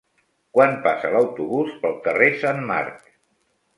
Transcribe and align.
Quan 0.57 0.71
passa 0.87 1.11
l'autobús 1.15 1.75
pel 1.85 1.95
carrer 2.07 2.31
Sant 2.45 2.67
Marc? 2.73 3.09